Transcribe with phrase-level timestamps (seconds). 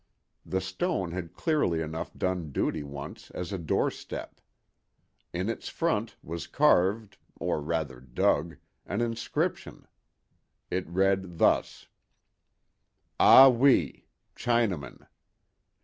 [0.43, 4.41] The stone had clearly enough done duty once as a doorstep.
[5.31, 9.85] In its front was carved, or rather dug, an inscription.
[10.71, 11.85] It read thus:
[13.19, 15.05] AH WEE—CHINAMAN.